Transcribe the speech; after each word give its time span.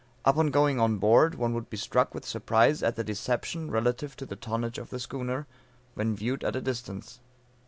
Upon 0.25 0.47
going 0.47 0.79
on 0.79 0.97
board, 0.97 1.35
one 1.35 1.53
would 1.53 1.69
be 1.69 1.77
struck 1.77 2.15
with 2.15 2.25
surprise 2.25 2.81
at 2.81 2.95
the 2.95 3.03
deception 3.03 3.69
relative 3.69 4.15
to 4.15 4.25
the 4.25 4.35
tonnage 4.35 4.79
of 4.79 4.89
the 4.89 4.99
schooner, 4.99 5.45
when 5.93 6.15
viewed 6.15 6.43
at 6.43 6.55
a 6.55 6.61
distance. 6.61 7.19